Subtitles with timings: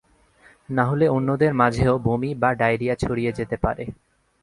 [0.69, 3.83] নাহলে অন্যদের মাঝেও বমি বা ডায়রিয়া ছড়িয়ে যেতে পারে।